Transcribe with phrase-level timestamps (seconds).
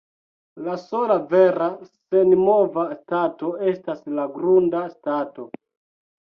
[0.67, 5.47] La sola vera senmova stato estas la grunda stato.